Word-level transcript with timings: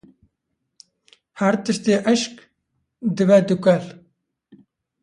Her 1.39 1.55
tiştê 1.63 1.95
hişk, 2.05 2.33
dibe 3.15 3.39
dûkel. 3.47 3.83